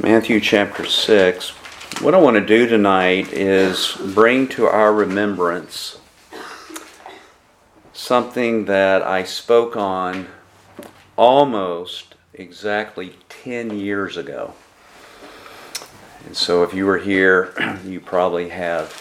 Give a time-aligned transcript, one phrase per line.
[0.00, 1.50] Matthew chapter 6.
[2.02, 5.98] What I want to do tonight is bring to our remembrance
[7.92, 10.28] something that I spoke on
[11.16, 14.54] almost exactly 10 years ago.
[16.24, 17.52] And so if you were here,
[17.84, 18.92] you probably have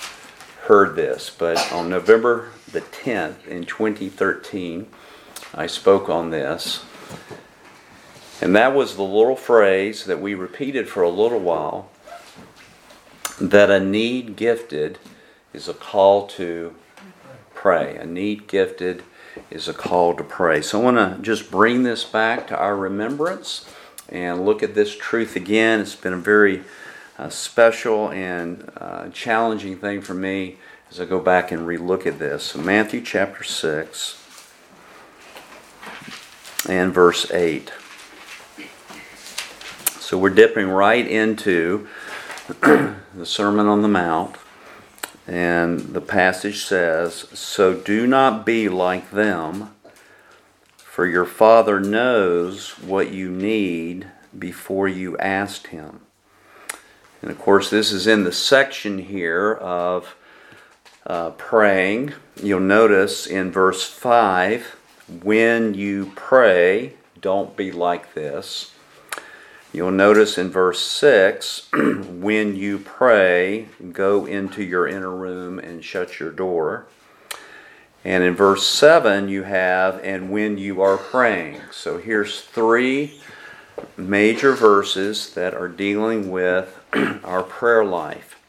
[0.63, 1.29] heard this.
[1.29, 4.87] But on November the 10th in 2013,
[5.53, 6.83] I spoke on this.
[8.41, 11.89] And that was the little phrase that we repeated for a little while
[13.41, 14.99] that a need gifted
[15.53, 16.73] is a call to
[17.53, 17.95] pray.
[17.97, 19.03] A need gifted
[19.49, 20.61] is a call to pray.
[20.61, 23.67] So I want to just bring this back to our remembrance
[24.09, 25.81] and look at this truth again.
[25.81, 26.63] It's been a very
[27.17, 30.57] uh, special and uh, challenging thing for me
[30.89, 32.43] as I go back and relook at this.
[32.43, 34.23] So Matthew chapter 6
[36.69, 37.71] and verse 8.
[40.07, 41.85] So we're dipping right into
[42.61, 44.37] the Sermon on the Mount.
[45.27, 49.75] And the passage says, So do not be like them,
[50.77, 54.07] for your Father knows what you need
[54.39, 55.99] before you ask Him.
[57.21, 60.15] And of course, this is in the section here of
[61.05, 62.13] uh, praying.
[62.41, 64.77] You'll notice in verse 5
[65.21, 68.71] when you pray, don't be like this.
[69.77, 71.69] You'll notice in verse 6
[72.09, 76.87] when you pray, go into your inner room and shut your door.
[78.03, 81.61] And in verse 7, you have, and when you are praying.
[81.71, 83.21] So here's three
[83.95, 86.75] major verses that are dealing with
[87.23, 88.39] our prayer life.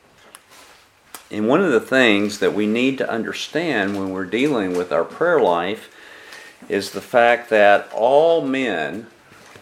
[1.30, 5.04] And one of the things that we need to understand when we're dealing with our
[5.04, 5.94] prayer life
[6.70, 9.08] is the fact that all men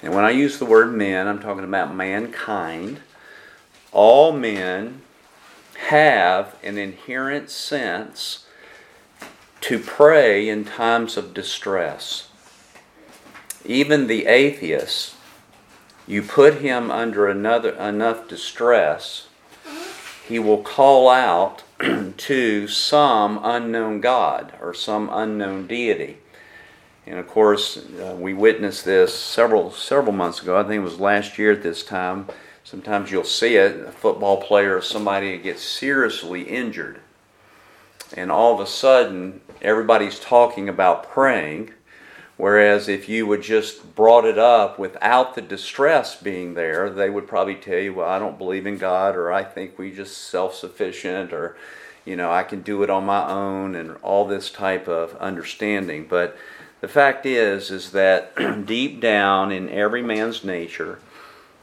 [0.03, 3.01] and when I use the word men, I'm talking about mankind.
[3.93, 5.03] All men
[5.89, 8.47] have an inherent sense
[9.63, 12.29] to pray in times of distress.
[13.65, 15.15] Even the atheist,
[16.07, 19.27] you put him under another enough distress,
[20.29, 21.63] he will call out
[22.17, 26.19] to some unknown God or some unknown deity.
[27.07, 30.59] And of course, uh, we witnessed this several several months ago.
[30.59, 32.27] I think it was last year at this time.
[32.65, 37.01] Sometimes you'll see it, a football player or somebody gets seriously injured.
[38.17, 41.71] And all of a sudden, everybody's talking about praying.
[42.37, 47.27] Whereas if you would just brought it up without the distress being there, they would
[47.27, 50.55] probably tell you, well, I don't believe in God, or I think we just self
[50.55, 51.57] sufficient, or,
[52.05, 56.07] you know, I can do it on my own, and all this type of understanding.
[56.09, 56.37] But
[56.81, 58.35] the fact is, is that
[58.67, 60.99] deep down in every man's nature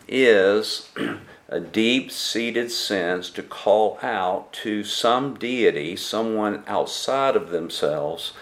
[0.07, 0.89] is
[1.49, 8.33] a deep seated sense to call out to some deity, someone outside of themselves,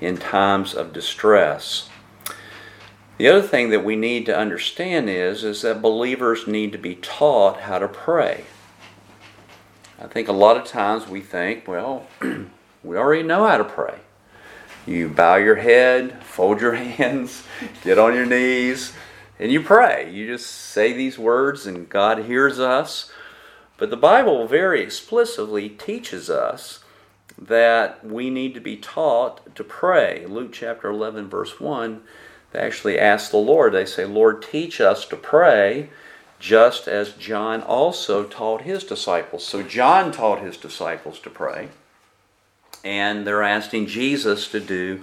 [0.00, 1.88] in times of distress.
[3.16, 6.96] The other thing that we need to understand is, is that believers need to be
[6.96, 8.44] taught how to pray.
[10.00, 12.06] I think a lot of times we think, well,
[12.82, 14.00] we already know how to pray.
[14.86, 17.44] You bow your head, fold your hands,
[17.82, 18.92] get on your knees,
[19.38, 20.10] and you pray.
[20.12, 23.10] You just say these words, and God hears us.
[23.78, 26.84] But the Bible very explicitly teaches us
[27.38, 30.26] that we need to be taught to pray.
[30.26, 32.02] Luke chapter 11, verse 1,
[32.52, 35.88] they actually ask the Lord, they say, Lord, teach us to pray,
[36.38, 39.44] just as John also taught his disciples.
[39.44, 41.70] So John taught his disciples to pray
[42.84, 45.02] and they're asking Jesus to do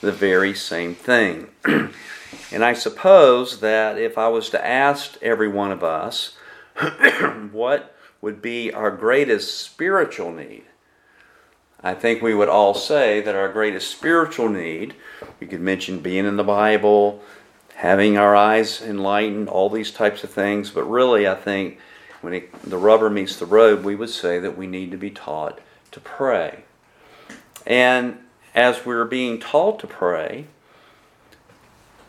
[0.00, 1.48] the very same thing.
[1.64, 6.36] and I suppose that if I was to ask every one of us
[7.52, 10.64] what would be our greatest spiritual need,
[11.80, 14.94] I think we would all say that our greatest spiritual need,
[15.38, 17.22] we could mention being in the Bible,
[17.76, 21.78] having our eyes enlightened, all these types of things, but really I think
[22.20, 25.10] when it, the rubber meets the road, we would say that we need to be
[25.10, 25.60] taught
[25.92, 26.64] to pray.
[27.68, 28.16] And
[28.54, 30.46] as we're being taught to pray,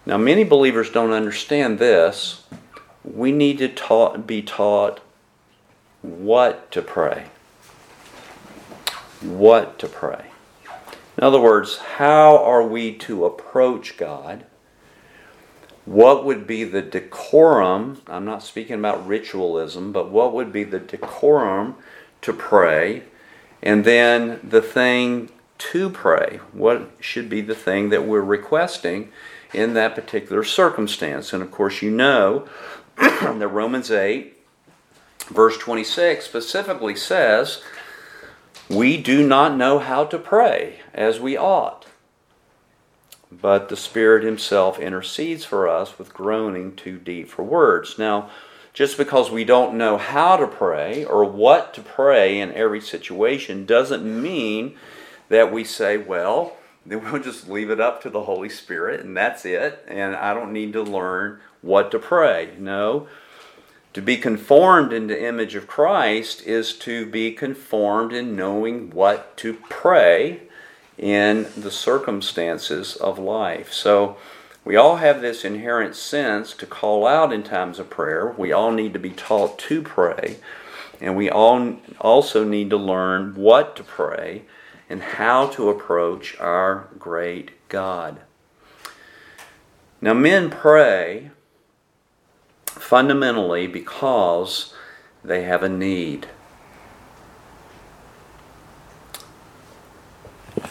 [0.05, 2.43] now many believers don't understand this.
[3.03, 5.01] We need to taught, be taught
[6.01, 7.25] what to pray.
[9.21, 10.27] What to pray.
[11.17, 14.45] In other words, how are we to approach God?
[15.83, 18.01] What would be the decorum?
[18.07, 21.75] I'm not speaking about ritualism, but what would be the decorum
[22.21, 23.03] to pray?
[23.61, 25.29] And then the thing
[25.59, 26.39] to pray?
[26.51, 29.11] What should be the thing that we're requesting
[29.53, 31.33] in that particular circumstance?
[31.33, 32.47] And of course, you know
[32.97, 34.35] that Romans 8
[35.29, 37.61] verse 26 specifically says,
[38.67, 41.85] We do not know how to pray as we ought,
[43.31, 47.97] but the Spirit Himself intercedes for us with groaning too deep for words.
[47.99, 48.29] Now,
[48.73, 53.65] just because we don't know how to pray or what to pray in every situation
[53.65, 54.77] doesn't mean
[55.29, 59.15] that we say, well, then we'll just leave it up to the Holy Spirit and
[59.15, 62.51] that's it, and I don't need to learn what to pray.
[62.57, 63.07] No.
[63.93, 69.35] To be conformed in the image of Christ is to be conformed in knowing what
[69.37, 70.41] to pray
[70.97, 73.73] in the circumstances of life.
[73.73, 74.17] So,
[74.65, 78.35] we all have this inherent sense to call out in times of prayer.
[78.37, 80.37] We all need to be taught to pray.
[81.01, 84.43] And we all also need to learn what to pray
[84.89, 88.19] and how to approach our great God.
[90.01, 91.31] Now, men pray
[92.65, 94.73] fundamentally because
[95.23, 96.27] they have a need.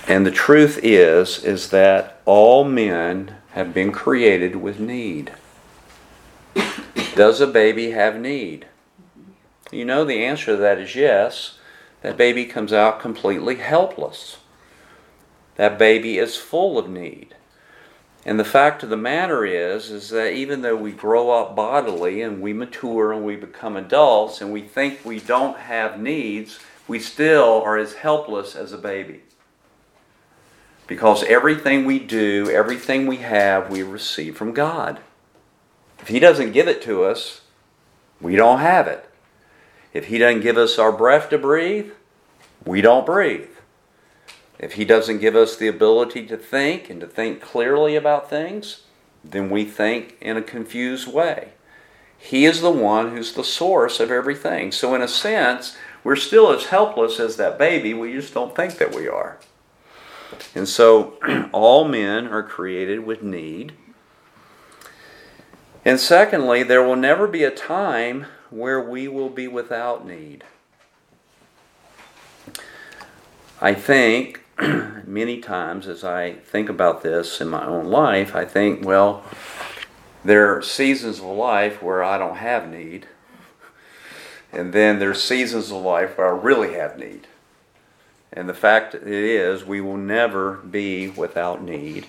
[0.08, 5.32] And the truth is is that all men have been created with need.
[7.14, 8.66] Does a baby have need?
[9.70, 11.58] You know the answer to that is yes.
[12.02, 14.38] That baby comes out completely helpless.
[15.56, 17.34] That baby is full of need.
[18.24, 22.20] And the fact of the matter is is that even though we grow up bodily
[22.20, 26.98] and we mature and we become adults and we think we don't have needs, we
[26.98, 29.22] still are as helpless as a baby.
[30.86, 35.00] Because everything we do, everything we have, we receive from God.
[35.98, 37.42] If He doesn't give it to us,
[38.20, 39.07] we don't have it.
[39.98, 41.90] If He doesn't give us our breath to breathe,
[42.64, 43.50] we don't breathe.
[44.56, 48.82] If He doesn't give us the ability to think and to think clearly about things,
[49.24, 51.48] then we think in a confused way.
[52.16, 54.70] He is the one who's the source of everything.
[54.70, 58.78] So, in a sense, we're still as helpless as that baby, we just don't think
[58.78, 59.40] that we are.
[60.54, 61.18] And so
[61.52, 63.72] all men are created with need.
[65.84, 70.44] And secondly, there will never be a time where we will be without need.
[73.60, 74.44] I think
[75.06, 79.24] many times as I think about this in my own life, I think, well,
[80.24, 83.06] there are seasons of life where I don't have need.
[84.52, 87.26] And then there's seasons of life where I really have need.
[88.32, 92.06] And the fact is, we will never be without need.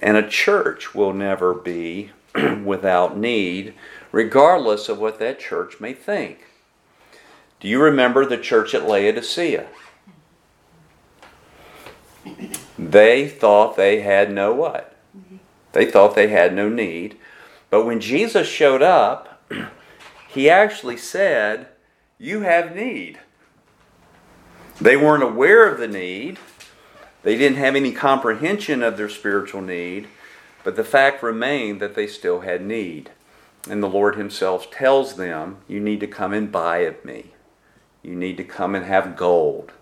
[0.00, 2.10] And a church will never be
[2.64, 3.74] without need,
[4.12, 6.46] regardless of what that church may think.
[7.58, 9.66] Do you remember the church at Laodicea?
[12.78, 14.96] They thought they had no what?
[15.72, 17.16] They thought they had no need.
[17.70, 19.42] But when Jesus showed up,
[20.28, 21.68] he actually said,
[22.18, 23.18] You have need.
[24.80, 26.38] They weren't aware of the need.
[27.22, 30.08] They didn't have any comprehension of their spiritual need,
[30.64, 33.10] but the fact remained that they still had need.
[33.68, 37.32] And the Lord Himself tells them, You need to come and buy of me.
[38.02, 39.72] You need to come and have gold.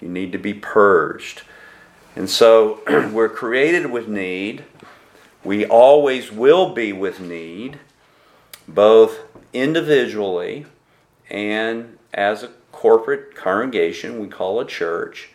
[0.00, 1.42] You need to be purged.
[2.14, 2.80] And so
[3.12, 4.64] we're created with need.
[5.44, 7.78] We always will be with need,
[8.66, 9.20] both
[9.52, 10.66] individually
[11.30, 15.30] and as a corporate congregation we call a church.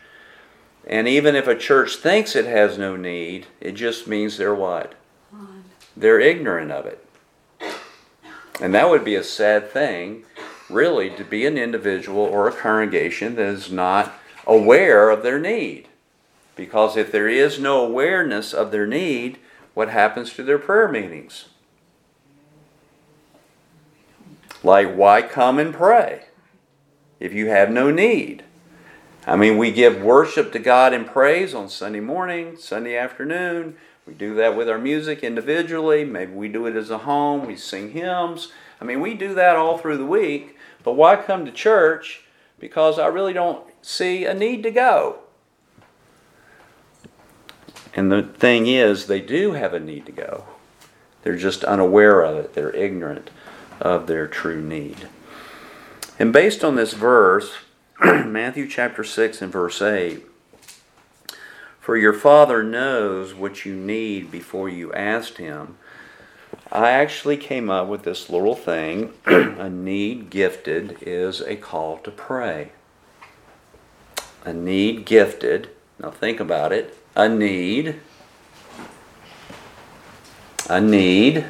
[0.86, 4.96] And even if a church thinks it has no need, it just means they're what?
[5.96, 7.03] They're ignorant of it.
[8.62, 10.26] And that would be a sad thing,
[10.70, 14.14] really, to be an individual or a congregation that is not
[14.46, 15.88] aware of their need.
[16.56, 19.40] Because if there is no awareness of their need,
[19.74, 21.46] what happens to their prayer meetings?
[24.64, 26.26] Like, why come and pray?
[27.24, 28.44] if you have no need.
[29.26, 33.78] I mean, we give worship to God and praise on Sunday morning, Sunday afternoon.
[34.06, 36.04] We do that with our music individually.
[36.04, 37.46] Maybe we do it as a home.
[37.46, 38.52] We sing hymns.
[38.82, 40.58] I mean, we do that all through the week.
[40.84, 42.26] But why come to church?
[42.60, 45.20] Because I really don't see a need to go.
[47.96, 50.46] And the thing is, they do have a need to go.
[51.22, 53.30] They're just unaware of it, they're ignorant
[53.80, 55.08] of their true need.
[56.20, 57.54] And based on this verse,
[58.04, 60.26] Matthew chapter 6 and verse 8,
[61.84, 65.76] for your Father knows what you need before you asked Him.
[66.72, 69.12] I actually came up with this little thing.
[69.26, 72.72] a need gifted is a call to pray.
[74.46, 76.98] A need gifted, now think about it.
[77.18, 78.00] A need,
[80.70, 81.46] a need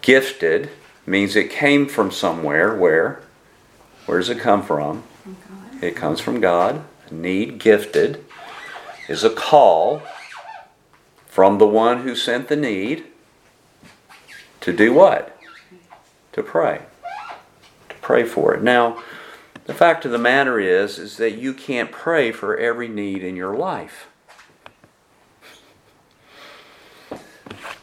[0.00, 0.70] gifted
[1.04, 2.72] means it came from somewhere.
[2.72, 3.20] Where?
[4.06, 5.02] Where does it come from?
[5.82, 6.84] It comes from God.
[7.10, 8.24] A need gifted
[9.08, 10.02] is a call
[11.26, 13.04] from the one who sent the need
[14.60, 15.38] to do what?
[16.32, 16.82] To pray.
[17.88, 18.62] To pray for it.
[18.62, 19.02] Now,
[19.66, 23.36] the fact of the matter is is that you can't pray for every need in
[23.36, 24.08] your life.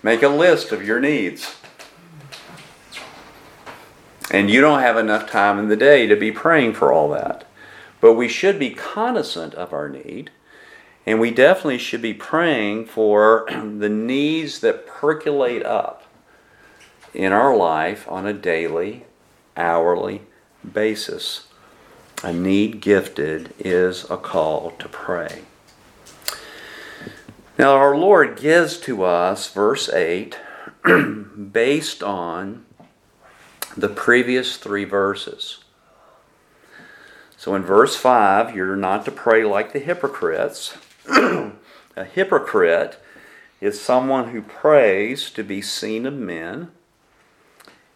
[0.01, 1.55] Make a list of your needs.
[4.31, 7.45] And you don't have enough time in the day to be praying for all that.
[8.01, 10.31] But we should be cognizant of our need.
[11.05, 16.03] And we definitely should be praying for the needs that percolate up
[17.13, 19.05] in our life on a daily,
[19.57, 20.21] hourly
[20.71, 21.47] basis.
[22.23, 25.41] A need gifted is a call to pray.
[27.59, 30.39] Now, our Lord gives to us, verse 8,
[31.51, 32.65] based on
[33.75, 35.63] the previous three verses.
[37.37, 40.77] So in verse 5, you're not to pray like the hypocrites.
[41.95, 42.99] a hypocrite
[43.61, 46.69] is someone who prays to be seen of men.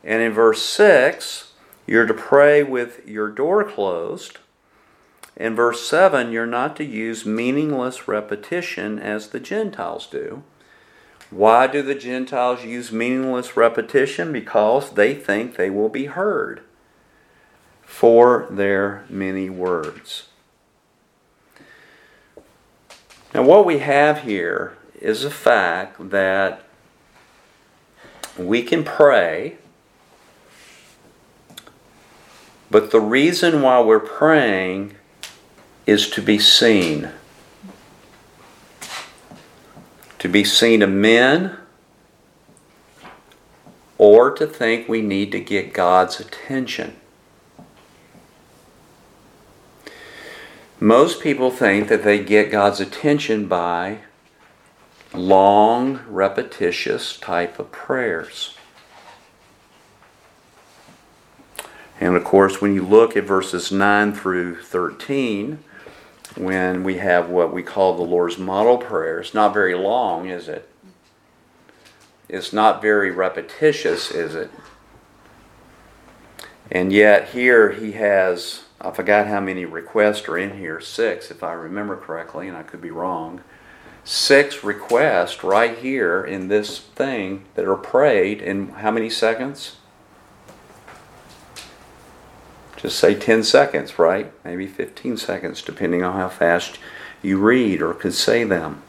[0.04, 1.54] And in verse 6,
[1.86, 4.40] you're to pray with your door closed
[5.38, 10.44] in verse 7, you're not to use meaningless repetition as the Gentiles do.
[11.30, 14.32] Why do the Gentiles use meaningless repetition?
[14.32, 16.62] Because they think they will be heard
[17.84, 20.30] for their many words.
[23.34, 26.64] Now, what we have here is a fact that
[28.38, 29.58] we can pray,
[32.72, 34.96] but the reason why we're praying
[35.86, 37.10] is to be seen.
[40.20, 41.58] To be seen of men,
[43.98, 46.96] or to think we need to get God's attention.
[50.80, 54.00] Most people think that they get God's attention by
[55.14, 58.56] long, repetitious type of prayers.
[62.00, 65.64] And of course, when you look at verses 9 through 13,
[66.38, 69.20] when we have what we call the Lord's model prayer.
[69.20, 70.70] It's not very long, is it?
[72.30, 74.52] It's not very repetitious, is it?
[76.70, 81.44] And yet, here he has, I forgot how many requests are in here, six if
[81.44, 83.42] I remember correctly, and I could be wrong.
[84.04, 89.78] Six requests right here in this thing that are prayed in how many seconds?
[92.78, 94.32] just say 10 seconds, right?
[94.46, 96.78] Maybe 15 seconds, depending on how fast
[97.22, 98.84] you read or can say them.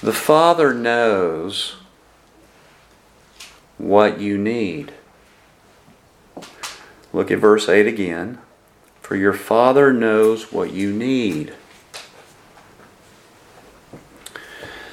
[0.00, 1.76] The Father knows
[3.76, 4.94] what you need.
[7.18, 8.38] Look at verse 8 again.
[9.00, 11.52] For your Father knows what you need.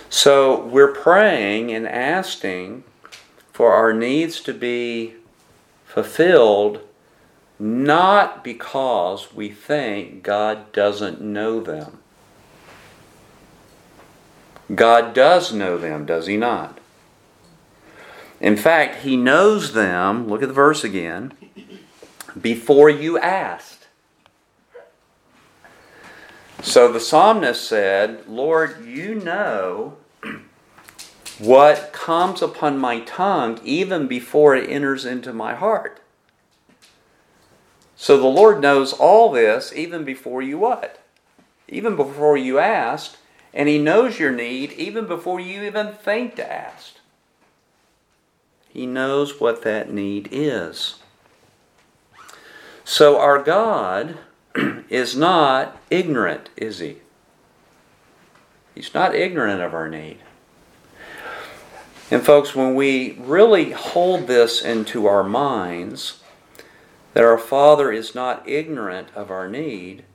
[0.10, 2.84] So we're praying and asking
[3.54, 5.14] for our needs to be
[5.86, 6.80] fulfilled
[7.60, 12.00] not because we think God doesn't know them.
[14.74, 16.80] God does know them, does He not?
[18.42, 21.32] In fact, He knows them, look at the verse again,
[22.40, 23.88] before you asked.
[26.62, 29.98] So the psalmist said, Lord, you know
[31.38, 36.00] what comes upon my tongue even before it enters into my heart.
[37.96, 41.02] So the Lord knows all this even before you what?
[41.68, 43.18] Even before you asked,
[43.54, 46.96] and He knows your need even before you even think to ask.
[48.70, 50.96] He knows what that need is.
[52.86, 54.20] So our God
[54.90, 56.98] is not ignorant, is He?
[58.76, 60.20] He's not ignorant of our need.
[62.12, 66.22] And, folks, when we really hold this into our minds,
[67.14, 70.06] that our Father is not ignorant of our need,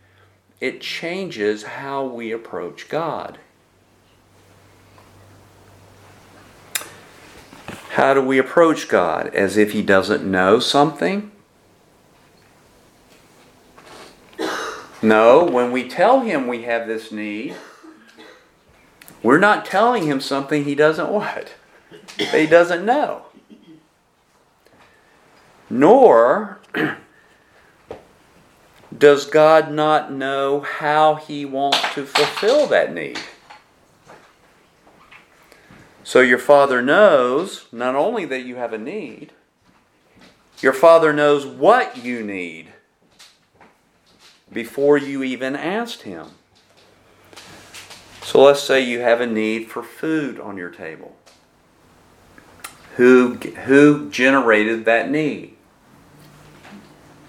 [0.61, 3.39] it changes how we approach God.
[7.95, 9.35] How do we approach God?
[9.35, 11.33] As if He doesn't know something?
[15.03, 17.57] No, when we tell Him we have this need,
[19.23, 21.55] we're not telling Him something He doesn't what?
[22.29, 23.23] he doesn't know.
[25.69, 26.59] Nor
[28.97, 33.19] does God not know how he wants to fulfill that need.
[36.03, 39.33] So your Father knows not only that you have a need,
[40.61, 42.73] your Father knows what you need
[44.53, 46.29] before you even asked Him.
[48.23, 51.17] So let's say you have a need for food on your table.
[52.97, 55.57] Who, who generated that need?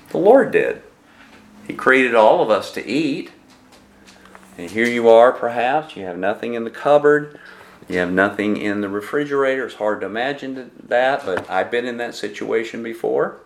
[0.10, 0.84] The Lord did.
[1.66, 3.32] He created all of us to eat.
[4.58, 7.40] And here you are, perhaps, you have nothing in the cupboard,
[7.88, 9.66] you have nothing in the refrigerator.
[9.66, 13.40] It's hard to imagine that, but I've been in that situation before.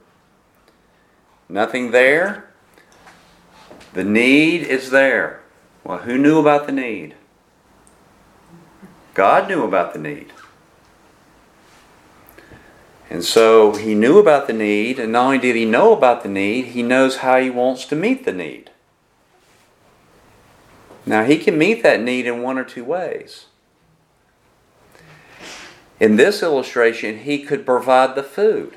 [1.48, 2.51] Nothing there.
[3.96, 5.40] The need is there.
[5.86, 7.16] Well, who knew about the need?
[9.14, 10.34] God knew about the need.
[13.10, 16.30] And so he knew about the need, and not only did he know about the
[16.30, 18.70] need, he knows how he wants to meet the need.
[21.06, 23.46] Now, he can meet that need in one or two ways.
[26.02, 28.75] In this illustration, he could provide the food.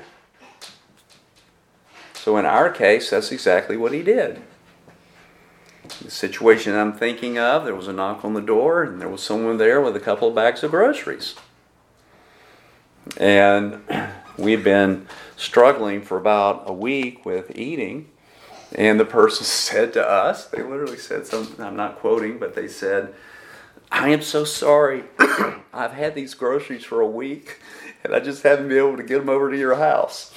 [2.13, 4.41] So, in our case, that's exactly what he did.
[6.01, 9.21] The situation I'm thinking of, there was a knock on the door, and there was
[9.21, 11.35] someone there with a couple of bags of groceries.
[13.17, 13.81] And
[14.37, 18.09] we've been struggling for about a week with eating.
[18.75, 22.67] And the person said to us, they literally said something, I'm not quoting, but they
[22.67, 23.13] said,
[23.91, 25.03] I am so sorry.
[25.73, 27.59] I've had these groceries for a week
[28.03, 30.33] and I just haven't been able to get them over to your house.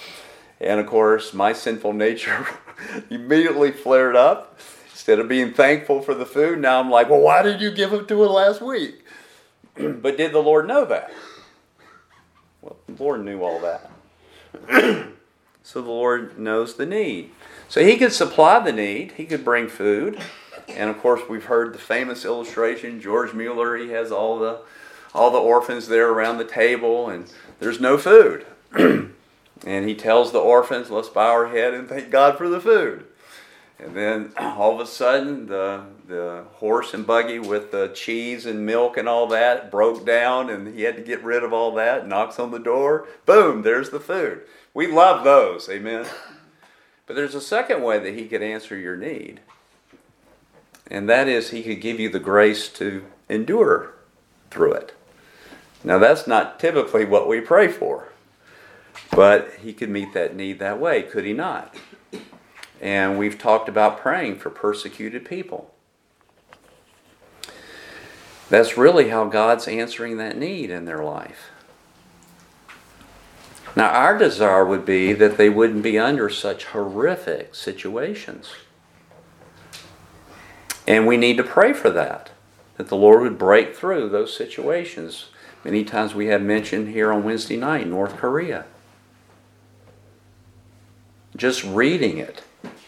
[0.60, 2.46] And of course, my sinful nature
[3.10, 4.58] immediately flared up.
[5.02, 7.92] Instead of being thankful for the food, now I'm like, well, why did you give
[7.92, 9.04] it to us last week?
[9.74, 11.12] but did the Lord know that?
[12.60, 13.90] Well, the Lord knew all that.
[15.64, 17.32] so the Lord knows the need.
[17.68, 20.22] So He could supply the need, He could bring food.
[20.68, 23.00] And of course, we've heard the famous illustration.
[23.00, 24.60] George Mueller, he has all the
[25.12, 27.28] all the orphans there around the table, and
[27.58, 28.46] there's no food.
[28.72, 29.12] and
[29.66, 33.06] he tells the orphans, "Let's bow our head and thank God for the food."
[33.82, 38.66] And then all of a sudden, the the horse and buggy with the cheese and
[38.66, 42.06] milk and all that broke down, and he had to get rid of all that.
[42.06, 43.06] Knocks on the door.
[43.26, 43.62] Boom!
[43.62, 44.42] There's the food.
[44.74, 45.68] We love those.
[45.68, 46.06] Amen.
[47.04, 49.40] But there's a second way that he could answer your need
[50.92, 53.94] and that is He could give you the grace to endure
[54.50, 54.92] through it.
[55.82, 58.08] Now, that's not typically what we pray for,
[59.10, 61.74] but He could meet that need that way, could He not?
[62.82, 65.72] And we've talked about praying for persecuted people.
[68.50, 71.50] That's really how God's answering that need in their life.
[73.74, 78.50] Now, our desire would be that they wouldn't be under such horrific situations.
[80.86, 82.30] And we need to pray for that,
[82.76, 85.30] that the Lord would break through those situations.
[85.64, 88.66] Many times we have mentioned here on Wednesday night, North Korea.
[91.34, 92.42] Just reading it,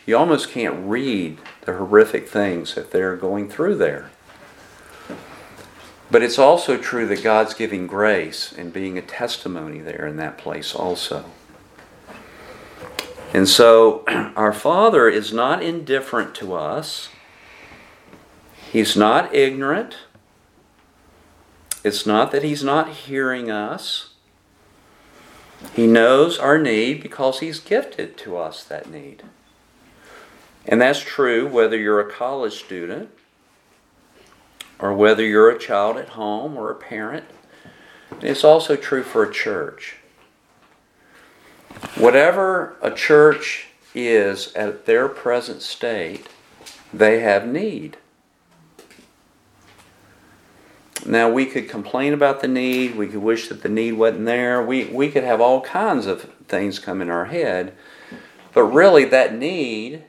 [0.07, 4.11] you almost can't read the horrific things that they're going through there.
[6.11, 10.39] But it's also true that God's giving grace and being a testimony there in that
[10.39, 11.25] place also.
[13.33, 14.05] And so
[14.37, 17.09] our Father is not indifferent to us.
[18.71, 19.97] He's not ignorant.
[21.83, 24.11] It's not that he's not hearing us.
[25.75, 29.23] He knows our need because he's gifted to us that need.
[30.67, 33.11] And that's true whether you're a college student
[34.79, 37.25] or whether you're a child at home or a parent.
[38.21, 39.97] It's also true for a church.
[41.97, 46.29] Whatever a church is at their present state,
[46.93, 47.97] they have need.
[51.07, 54.63] Now, we could complain about the need, we could wish that the need wasn't there,
[54.63, 57.75] we, we could have all kinds of things come in our head,
[58.55, 60.05] but really, that need,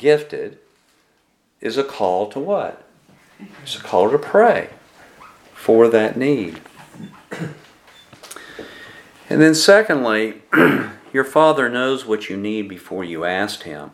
[0.00, 0.58] gifted,
[1.60, 2.84] is a call to what?
[3.62, 4.70] It's a call to pray
[5.52, 6.60] for that need.
[9.28, 10.42] And then, secondly,
[11.12, 13.92] your Father knows what you need before you asked Him.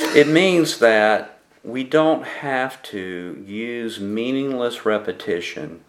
[0.00, 5.84] It means that we don't have to use meaningless repetition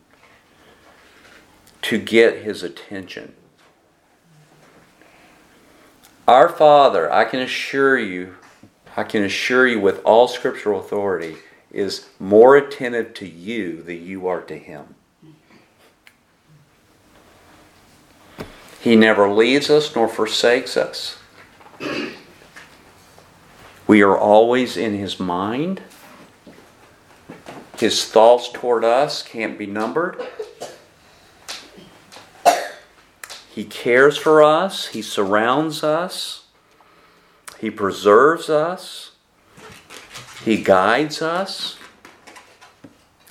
[1.84, 3.34] to get his attention.
[6.28, 8.36] Our Father, I can assure you,
[8.99, 11.38] I can assure you with all scriptural authority,
[11.71, 14.95] is more attentive to you than you are to him.
[18.81, 21.17] He never leaves us nor forsakes us.
[23.88, 25.81] We are always in His mind.
[27.77, 30.21] His thoughts toward us can't be numbered.
[33.49, 36.48] He cares for us, He surrounds us,
[37.60, 39.12] He preserves us,
[40.43, 41.78] He guides us.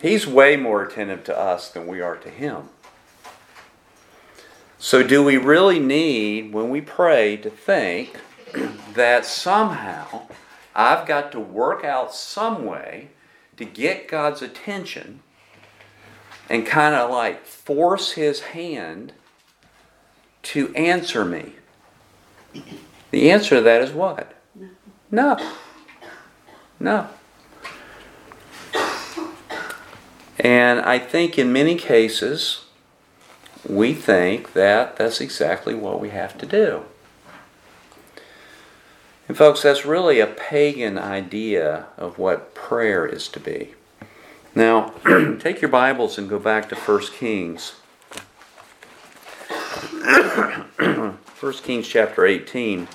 [0.00, 2.68] He's way more attentive to us than we are to Him.
[4.78, 8.20] So, do we really need, when we pray, to think
[8.94, 10.28] that somehow
[10.74, 13.08] I've got to work out some way
[13.56, 15.20] to get God's attention
[16.48, 19.14] and kind of like force His hand
[20.42, 21.54] to answer me?
[23.10, 24.34] The answer to that is what?
[25.10, 25.38] No.
[26.78, 27.08] No.
[30.38, 32.64] And I think in many cases,
[33.68, 36.84] we think that that's exactly what we have to do.
[39.26, 43.74] And, folks, that's really a pagan idea of what prayer is to be.
[44.54, 44.94] Now,
[45.38, 47.74] take your Bibles and go back to 1 Kings.
[51.40, 52.88] 1 Kings chapter 18.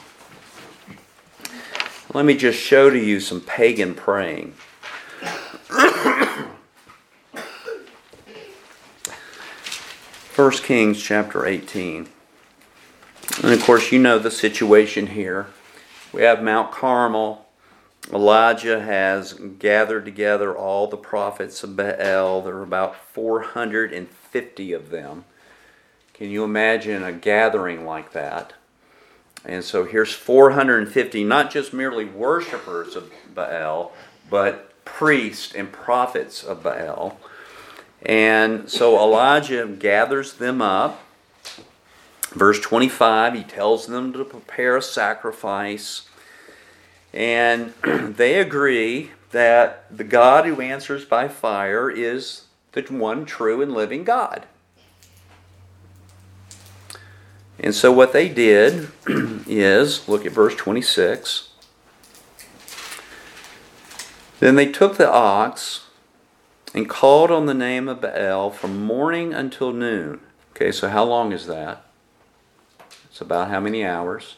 [2.14, 4.52] Let me just show to you some pagan praying.
[10.34, 12.10] First Kings chapter 18.
[13.44, 15.48] And of course, you know the situation here.
[16.12, 17.46] We have Mount Carmel.
[18.12, 22.42] Elijah has gathered together all the prophets of Baal.
[22.42, 25.24] There are about 450 of them.
[26.14, 28.54] Can you imagine a gathering like that?
[29.46, 33.92] And so here's 450, not just merely worshippers of Baal,
[34.30, 37.20] but priests and prophets of Baal.
[38.06, 41.04] And so Elijah gathers them up.
[42.32, 46.08] Verse 25, he tells them to prepare a sacrifice.
[47.14, 53.74] And they agree that the God who answers by fire is the one true and
[53.74, 54.46] living God.
[57.60, 58.90] And so what they did
[59.48, 61.50] is look at verse 26.
[64.40, 65.88] Then they took the ox
[66.74, 70.20] and called on the name of Baal from morning until noon.
[70.52, 71.86] Okay, so how long is that?
[73.06, 74.38] It's about how many hours?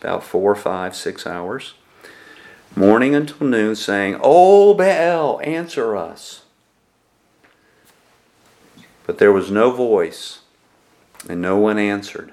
[0.00, 1.74] About four, five, six hours.
[2.74, 6.42] Morning until noon, saying, O Baal, answer us.
[9.06, 10.40] But there was no voice,
[11.28, 12.32] and no one answered.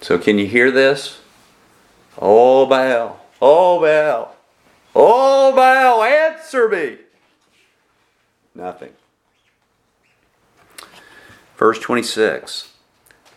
[0.00, 1.20] So, can you hear this?
[2.18, 4.36] Oh, Baal, oh, Baal.
[4.94, 6.98] Oh, Baal, answer me.
[8.54, 8.92] Nothing.
[11.56, 12.72] Verse 26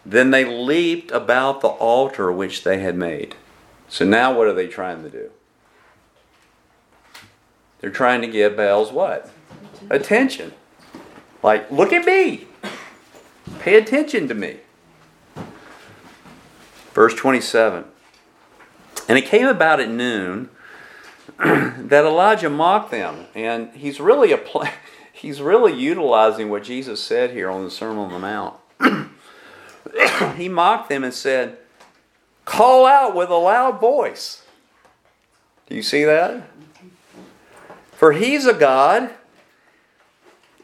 [0.05, 3.35] Then they leaped about the altar which they had made.
[3.88, 5.31] So now what are they trying to do?
[7.79, 9.31] They're trying to get Baal's what?
[9.89, 10.53] Attention.
[11.41, 12.47] Like, look at me.
[13.60, 14.58] Pay attention to me.
[16.93, 17.86] Verse 27
[19.08, 20.49] And it came about at noon
[21.38, 24.39] that Elijah mocked them, and he's really a
[25.13, 28.56] he's really utilizing what Jesus said here on the Sermon on the Mount.
[30.38, 31.58] he mocked them and said,
[32.45, 34.43] "Call out with a loud voice."
[35.67, 36.49] Do you see that?
[37.93, 39.12] For he's a God.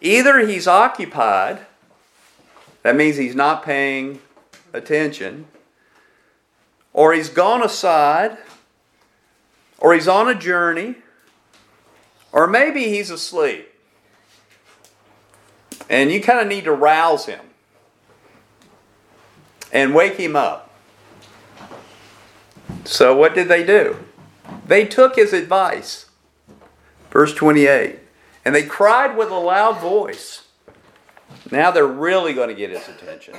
[0.06, 1.66] Either he's occupied,
[2.84, 4.20] that means he's not paying
[4.72, 5.48] attention,
[6.94, 8.38] or he's gone aside
[9.80, 10.96] or he's on a journey,
[12.32, 13.68] or maybe he's asleep.
[15.90, 17.42] And you kind of need to rouse him
[19.72, 20.72] and wake him up.
[22.84, 23.98] So, what did they do?
[24.68, 26.06] They took his advice.
[27.10, 28.05] Verse 28
[28.46, 30.44] and they cried with a loud voice.
[31.52, 33.36] Now they're really going to get his attention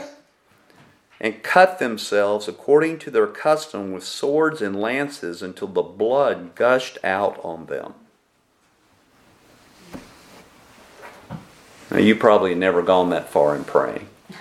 [1.21, 6.99] and cut themselves according to their custom with swords and lances until the blood gushed
[7.03, 7.95] out on them.
[11.91, 14.09] Now, you probably never gone that far in praying.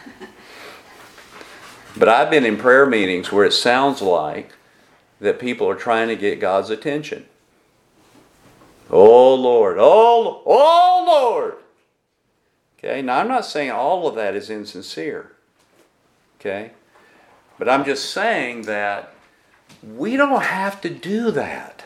[1.97, 4.53] But I've been in prayer meetings where it sounds like
[5.21, 7.25] that people are trying to get God's attention.
[8.89, 11.55] Oh Lord, oh, oh Lord.
[12.77, 15.31] Okay, now I'm not saying all of that is insincere.
[16.39, 16.71] Okay?
[17.57, 19.13] But I'm just saying that
[19.81, 21.85] we don't have to do that.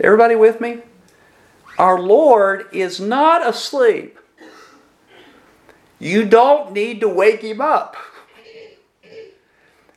[0.00, 0.82] Everybody with me?
[1.78, 4.18] Our Lord is not asleep.
[5.98, 7.96] You don't need to wake him up.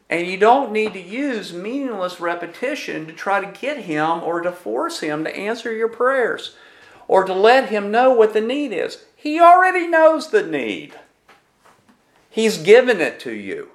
[0.10, 4.52] And you don't need to use meaningless repetition to try to get him or to
[4.52, 6.56] force him to answer your prayers
[7.08, 9.04] or to let him know what the need is.
[9.16, 10.94] He already knows the need.
[12.30, 13.70] He's given it to you.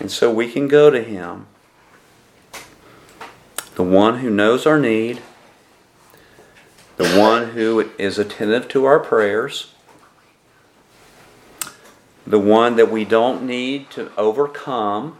[0.00, 1.46] And so we can go to Him,
[3.74, 5.20] the one who knows our need,
[6.96, 9.71] the one who is attentive to our prayers,
[12.26, 15.16] the one that we don't need to overcome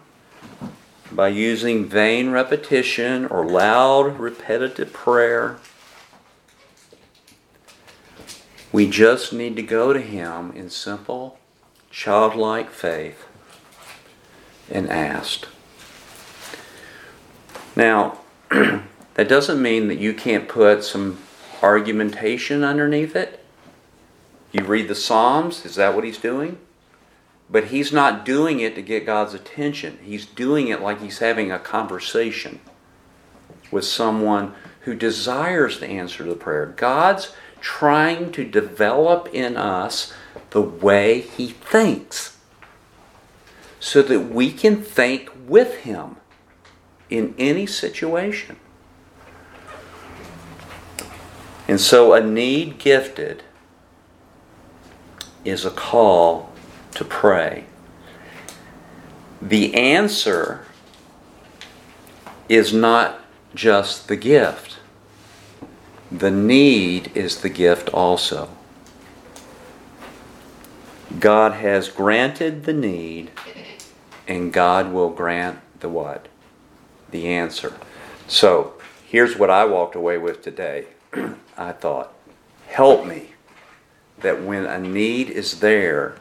[1.10, 5.58] by using vain repetition or loud repetitive prayer.
[8.72, 11.38] We just need to go to Him in simple,
[11.90, 13.26] childlike faith
[14.70, 15.46] and ask.
[17.76, 18.18] Now,
[18.50, 21.18] that doesn't mean that you can't put some
[21.62, 23.44] argumentation underneath it.
[24.52, 26.58] You read the Psalms, is that what he's doing?
[27.52, 29.98] But he's not doing it to get God's attention.
[30.02, 32.60] He's doing it like he's having a conversation
[33.70, 36.66] with someone who desires the answer to the prayer.
[36.66, 40.14] God's trying to develop in us
[40.50, 42.38] the way he thinks
[43.78, 46.16] so that we can think with him
[47.10, 48.56] in any situation.
[51.68, 53.42] And so a need gifted
[55.44, 56.51] is a call
[56.94, 57.64] to pray.
[59.40, 60.64] The answer
[62.48, 63.20] is not
[63.54, 64.78] just the gift,
[66.10, 68.48] the need is the gift also.
[71.18, 73.30] God has granted the need,
[74.26, 76.28] and God will grant the what?
[77.10, 77.74] The answer.
[78.28, 78.74] So,
[79.06, 80.86] here's what I walked away with today.
[81.58, 82.14] I thought,
[82.66, 83.32] help me
[84.20, 86.16] that when a need is there,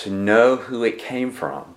[0.00, 1.74] to know who it came from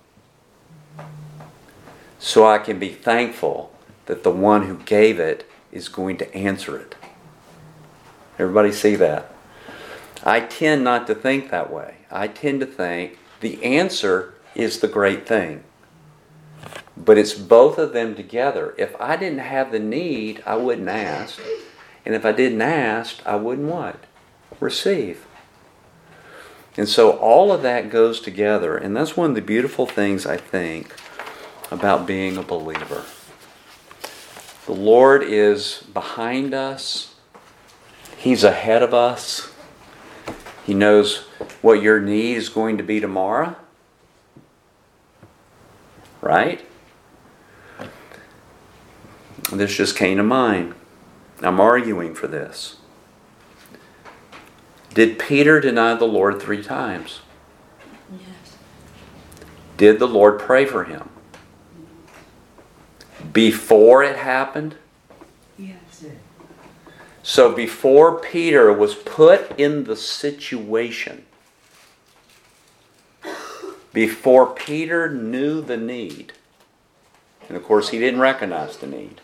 [2.18, 3.70] so I can be thankful
[4.06, 6.94] that the one who gave it is going to answer it.
[8.38, 9.30] Everybody see that?
[10.22, 11.96] I tend not to think that way.
[12.10, 15.62] I tend to think the answer is the great thing.
[16.96, 18.74] But it's both of them together.
[18.78, 21.38] If I didn't have the need, I wouldn't ask.
[22.06, 24.04] And if I didn't ask, I wouldn't what?
[24.60, 25.26] Receive.
[26.76, 28.76] And so all of that goes together.
[28.76, 30.94] And that's one of the beautiful things, I think,
[31.70, 33.04] about being a believer.
[34.66, 37.14] The Lord is behind us,
[38.16, 39.52] He's ahead of us.
[40.64, 41.26] He knows
[41.60, 43.54] what your need is going to be tomorrow.
[46.22, 46.66] Right?
[49.52, 50.74] This just came to mind.
[51.42, 52.76] I'm arguing for this.
[54.94, 57.20] Did Peter deny the Lord three times?
[58.12, 58.56] Yes.
[59.76, 61.08] Did the Lord pray for him?
[63.32, 64.76] Before it happened?
[65.58, 66.04] Yes.
[67.24, 71.24] So before Peter was put in the situation,
[73.92, 76.34] before Peter knew the need,
[77.48, 79.20] and of course he didn't recognize the need,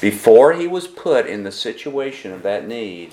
[0.00, 3.12] before he was put in the situation of that need,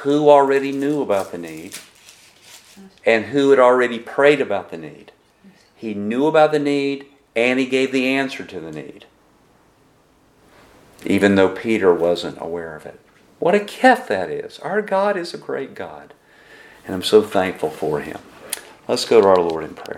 [0.00, 1.76] who already knew about the need
[3.04, 5.12] and who had already prayed about the need.
[5.74, 9.06] He knew about the need and he gave the answer to the need,
[11.04, 13.00] even though Peter wasn't aware of it.
[13.38, 14.58] What a gift that is.
[14.60, 16.14] Our God is a great God,
[16.84, 18.20] and I'm so thankful for him.
[18.86, 19.88] Let's go to our Lord in prayer.